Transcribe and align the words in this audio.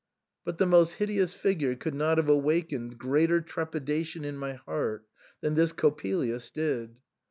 But 0.43 0.57
the 0.57 0.65
most 0.65 0.93
hideous 0.93 1.35
figure 1.35 1.75
could 1.75 1.93
not 1.93 2.17
have 2.17 2.27
awakened 2.27 2.97
greater 2.97 3.39
trepidation 3.39 4.25
in 4.25 4.35
my 4.35 4.53
heart 4.53 5.05
than 5.41 5.53
this 5.53 5.73
Coppelius 5.73 6.49
did. 6.51 6.97